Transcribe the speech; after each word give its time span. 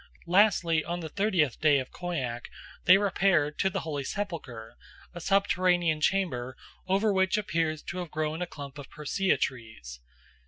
Lastly, 0.25 0.83
on 0.83 1.01
the 1.01 1.09
thirtieth 1.09 1.61
day 1.61 1.77
of 1.77 1.91
Khoiak 1.91 2.49
they 2.85 2.97
repaired 2.97 3.59
to 3.59 3.69
the 3.69 3.81
holy 3.81 4.03
sepulchre, 4.03 4.75
a 5.13 5.21
subterranean 5.21 6.01
chamber 6.01 6.57
over 6.87 7.13
which 7.13 7.37
appears 7.37 7.83
to 7.83 7.99
have 7.99 8.09
grown 8.09 8.41
a 8.41 8.47
clump 8.47 8.79
of 8.79 8.89
Persea 8.89 9.37
trees. 9.37 9.99